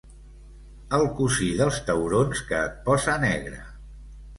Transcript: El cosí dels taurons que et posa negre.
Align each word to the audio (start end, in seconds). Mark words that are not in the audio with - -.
El 0.99 1.05
cosí 1.21 1.51
dels 1.61 1.79
taurons 1.91 2.45
que 2.51 2.59
et 2.71 2.77
posa 2.91 3.23
negre. 3.31 3.67